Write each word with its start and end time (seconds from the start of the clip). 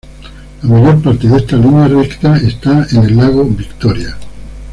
La 0.63 0.67
mayor 0.67 0.99
parte 1.03 1.27
de 1.27 1.37
esta 1.37 1.57
línea 1.57 1.87
recta 1.87 2.35
está 2.37 2.87
en 2.91 3.03
el 3.03 3.17
lago 3.17 3.45
Victoria. 3.45 4.17